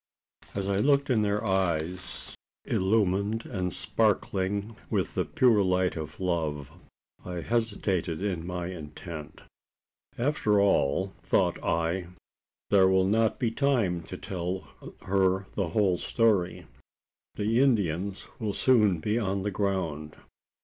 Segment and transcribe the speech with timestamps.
[0.55, 2.33] As I looked in their eyes,
[2.65, 6.71] illumined and sparkling with the pure light of love,
[7.23, 9.41] I hesitated in my intent.
[10.17, 12.07] "After all," thought I,
[12.71, 14.67] "there will not be time to tell
[15.03, 16.65] her the whole story.
[17.35, 20.15] The Indians will soon be on the ground.